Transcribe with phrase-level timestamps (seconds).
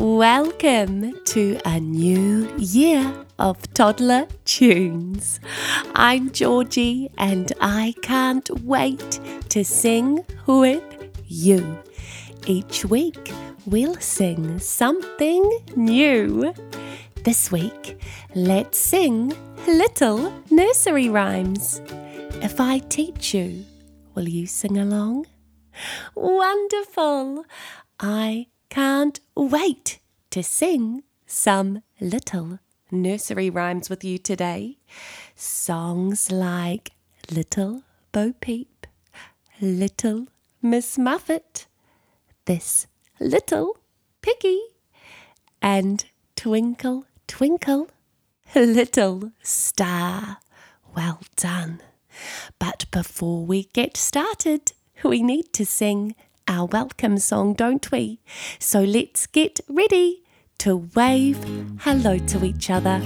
[0.00, 5.40] Welcome to a new year of toddler tunes.
[5.94, 10.82] I'm Georgie and I can't wait to sing with
[11.26, 11.78] you.
[12.46, 13.30] Each week
[13.66, 15.44] we'll sing something
[15.76, 16.54] new.
[17.22, 18.00] This week,
[18.34, 19.34] let's sing
[19.68, 21.82] little nursery rhymes.
[22.40, 23.66] If I teach you,
[24.14, 25.26] will you sing along?
[26.14, 27.44] Wonderful!
[28.00, 29.98] I can't wait
[30.30, 34.78] to sing some little nursery rhymes with you today.
[35.34, 36.92] Songs like
[37.30, 38.86] Little Bo Peep,
[39.60, 40.28] Little
[40.62, 41.66] Miss Muffet,
[42.44, 42.86] This
[43.18, 43.76] Little
[44.22, 44.60] Piggy,
[45.60, 46.04] and
[46.36, 47.90] Twinkle, Twinkle,
[48.54, 50.38] Little Star.
[50.96, 51.80] Well done.
[52.58, 56.14] But before we get started, we need to sing
[56.50, 58.18] our welcome song, don't we?
[58.58, 60.24] So let's get ready
[60.58, 61.38] to wave
[61.82, 62.98] hello to each other.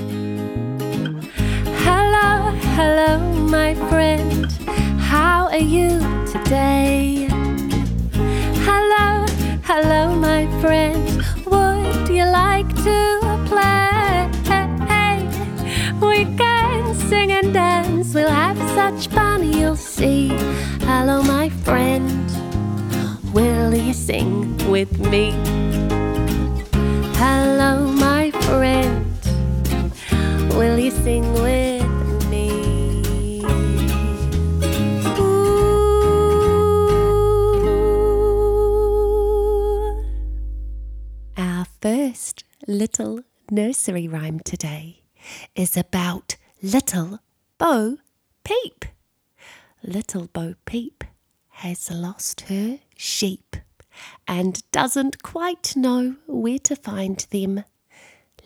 [1.85, 3.19] Hello, hello,
[3.51, 4.51] my friend.
[4.99, 7.29] How are you today?
[8.65, 9.27] Hello,
[9.63, 11.05] hello, my friend.
[11.45, 14.31] Would you like to play?
[16.01, 18.15] We can sing and dance.
[18.15, 20.29] We'll have such fun, you'll see.
[20.81, 22.44] Hello, my friend.
[23.95, 25.31] Sing with me?
[27.17, 29.07] Hello, my friend.
[30.53, 33.41] Will you sing with me?
[35.19, 35.55] Ooh.
[41.39, 43.21] Our first little
[43.51, 45.05] nursery rhyme today
[45.55, 47.21] is about little
[47.57, 47.99] Bo
[48.43, 48.85] Peep.
[49.83, 51.05] Little Bo Peep
[51.63, 53.57] has lost her sheep
[54.27, 57.65] and doesn't quite know where to find them.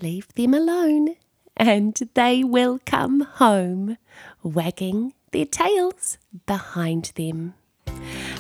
[0.01, 1.17] Leave them alone
[1.57, 3.97] and they will come home,
[4.43, 7.55] wagging their tails behind them.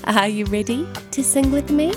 [0.04, 1.92] Are you ready to sing with me?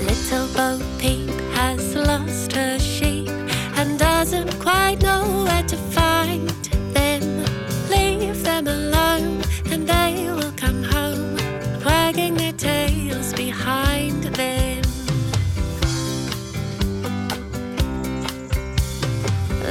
[0.00, 3.28] Little Bo Peep has lost her sheep
[3.76, 6.48] and doesn't quite know where to find
[6.92, 7.44] them.
[7.88, 10.45] Leave them alone and they will
[13.36, 14.82] behind them.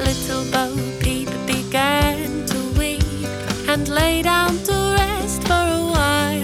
[0.06, 0.66] Little Bo
[1.00, 3.28] Peep began to weep
[3.68, 6.44] and lay down to rest for a while.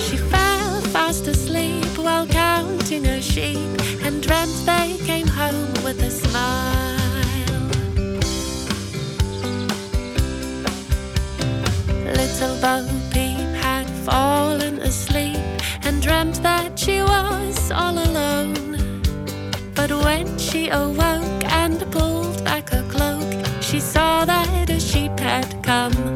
[0.00, 3.77] She fell fast asleep while counting her sheep
[20.68, 23.22] awoke and pulled back her cloak,
[23.60, 26.07] she saw that a sheep had come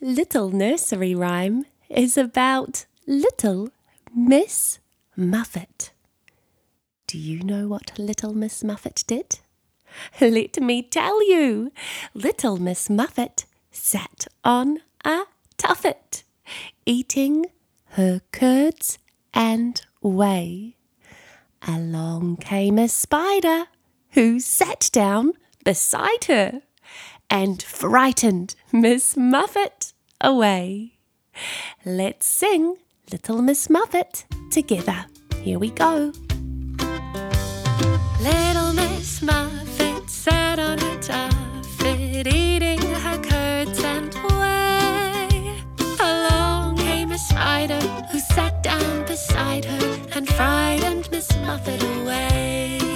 [0.00, 3.70] little nursery rhyme is about little
[4.14, 4.78] Miss
[5.16, 5.90] Muffet.
[7.06, 9.40] Do you know what little Miss Muffet did?
[10.20, 11.72] Let me tell you.
[12.14, 15.22] Little Miss Muffet sat on a
[15.56, 16.22] tuffet,
[16.86, 17.46] eating
[17.92, 18.98] her curds
[19.34, 20.76] and whey.
[21.66, 23.64] Along came a spider
[24.10, 25.32] who sat down
[25.64, 26.62] beside her
[27.30, 30.98] and frightened Miss Muffet away.
[31.84, 32.76] Let's sing
[33.12, 35.06] Little Miss Muffet together.
[35.42, 36.12] Here we go.
[38.20, 45.62] Little Miss Muffet sat on a tuffet, eating her curds and whey.
[46.00, 47.80] Along came a spider
[48.10, 52.87] who sat down beside her and frightened Miss Muffet away.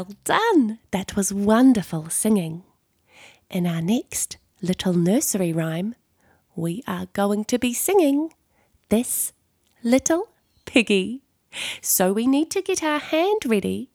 [0.00, 0.78] Well done!
[0.92, 2.62] That was wonderful singing.
[3.50, 5.94] In our next little nursery rhyme,
[6.56, 8.32] we are going to be singing
[8.88, 9.34] This
[9.84, 10.30] Little
[10.64, 11.20] Piggy.
[11.82, 13.90] So we need to get our hand ready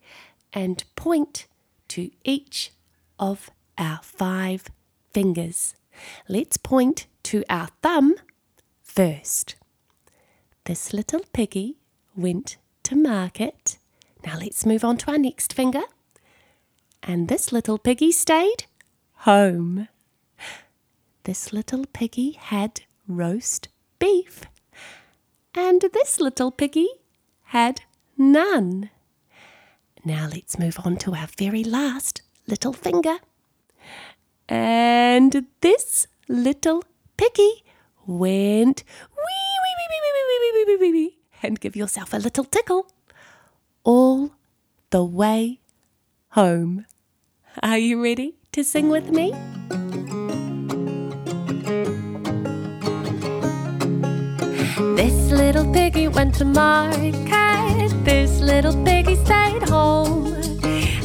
[0.53, 1.47] and point
[1.87, 2.71] to each
[3.17, 4.67] of our five
[5.11, 5.73] fingers.
[6.29, 8.13] Let's point to our thumb
[8.83, 9.55] first.
[10.65, 11.77] This little piggy
[12.15, 13.79] went to market.
[14.23, 15.81] Now let's move on to our next finger.
[17.07, 18.65] And this little piggy stayed
[19.29, 19.87] home.
[21.23, 23.67] This little piggy had roast
[23.99, 24.41] beef.
[25.53, 26.89] And this little piggy
[27.43, 27.81] had
[28.17, 28.89] none.
[30.03, 33.17] Now let's move on to our very last little finger.
[34.49, 36.83] And this little
[37.17, 37.63] piggy
[38.07, 38.83] went
[39.15, 42.45] wee wee wee wee wee wee wee wee wee wee and give yourself a little
[42.45, 42.87] tickle
[43.83, 44.31] all
[44.89, 45.59] the way
[46.29, 46.85] home.
[47.63, 49.31] Are you ready to sing with me?
[54.97, 57.13] This little piggy went to market.
[58.03, 60.31] This little piggy stayed home.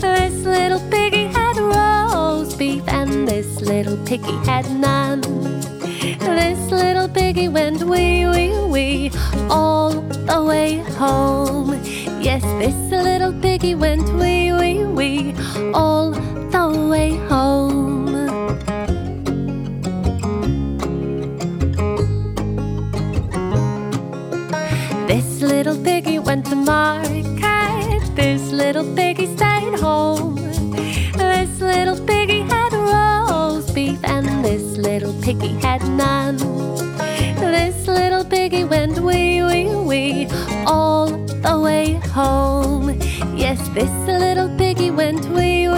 [0.00, 5.20] This little piggy had roast beef, and this little piggy had none.
[5.20, 9.11] This little piggy went wee wee wee
[9.49, 11.81] all the way home.
[12.20, 15.35] Yes, this little piggy went wee wee wee
[15.73, 16.12] all
[16.50, 18.06] the way home.
[25.06, 28.02] This little piggy went to market.
[28.17, 30.37] This little piggy stayed home.
[31.17, 36.37] This little piggy had roast beef, and this little piggy had none.
[37.37, 40.29] This little piggy went wee wee wee
[40.67, 41.06] all
[41.47, 42.91] the way home.
[43.37, 45.69] Yes, this little piggy went wee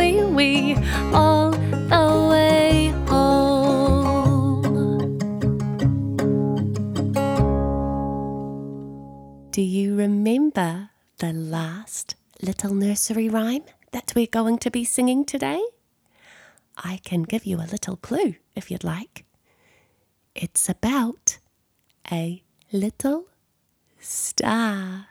[12.42, 13.62] little nursery rhyme
[13.92, 15.64] that we're going to be singing today?
[16.76, 19.24] I can give you a little clue if you'd like.
[20.34, 21.38] It's about
[22.10, 22.42] a
[22.72, 23.26] little
[24.00, 25.06] star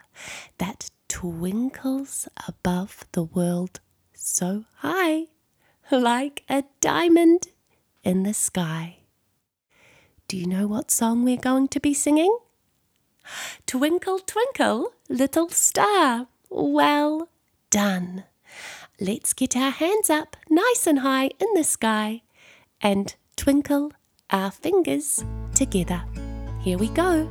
[0.58, 3.80] that twinkles above the world
[4.12, 5.26] so high,
[5.90, 7.48] like a diamond
[8.04, 8.98] in the sky.
[10.28, 12.36] Do you know what song we're going to be singing?
[13.66, 16.26] Twinkle, twinkle, little star.
[16.54, 17.28] Well
[17.70, 18.24] done.
[19.00, 22.20] Let's get our hands up nice and high in the sky
[22.82, 23.92] and twinkle
[24.28, 26.04] our fingers together.
[26.60, 27.30] Here we go.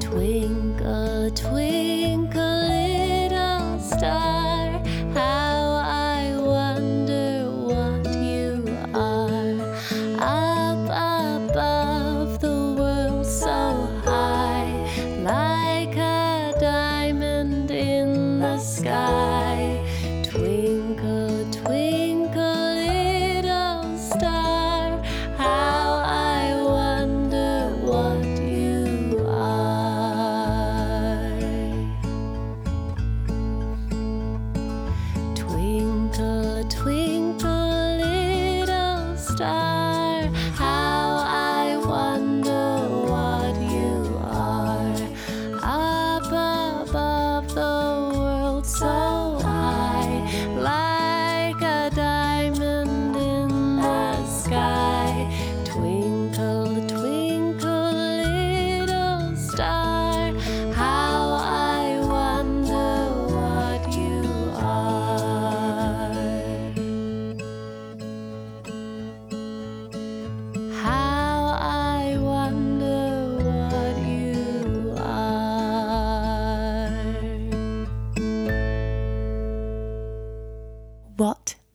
[0.00, 4.49] Twinkle, twinkle, little star,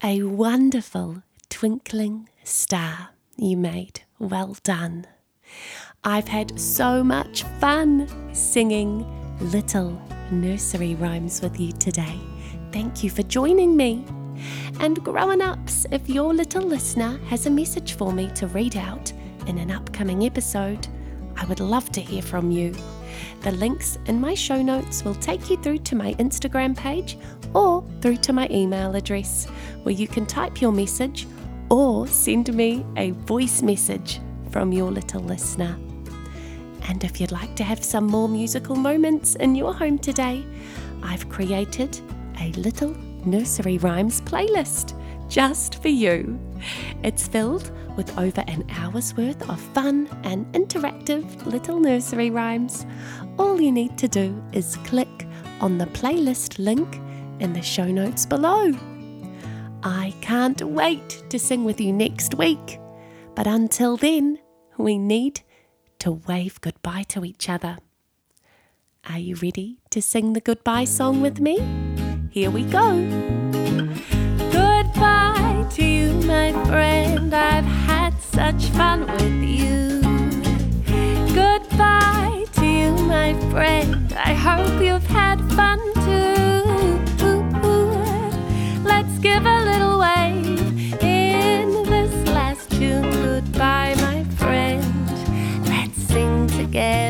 [0.06, 4.02] a wonderful twinkling star you made.
[4.20, 5.08] Well done.
[6.04, 9.04] I've had so much fun singing
[9.40, 12.20] little nursery rhymes with you today.
[12.72, 14.06] Thank you for joining me.
[14.80, 19.12] And grown ups, if your little listener has a message for me to read out
[19.48, 20.88] in an upcoming episode,
[21.36, 22.76] I would love to hear from you.
[23.42, 27.18] The links in my show notes will take you through to my Instagram page
[27.54, 29.46] or through to my email address
[29.84, 31.28] where you can type your message
[31.70, 34.20] or send me a voice message
[34.52, 35.78] from your little listener.
[36.88, 40.46] And if you'd like to have some more musical moments in your home today,
[41.04, 42.00] I've created
[42.40, 45.00] a little nursery rhymes playlist
[45.30, 46.40] just for you.
[47.04, 52.86] It's filled with over an hour's worth of fun and interactive little nursery rhymes.
[53.40, 55.28] All you need to do is click
[55.62, 57.00] on the playlist link
[57.39, 58.74] in the show notes below.
[59.84, 62.80] I can't wait to sing with you next week.
[63.36, 64.39] But until then,
[64.77, 65.42] we need
[66.00, 67.77] to wave goodbye to each other.
[69.10, 71.60] Are you ready to sing the goodbye song with me?
[72.32, 72.96] Here we go.
[74.51, 77.34] Goodbye to you, my friend.
[77.34, 80.01] I've had such fun with you.
[81.36, 84.12] Goodbye to you, my friend.
[84.13, 85.05] I hope you've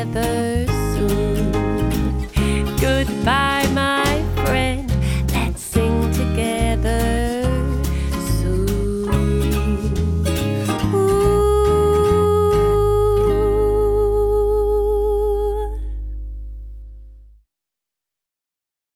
[0.03, 0.34] Let's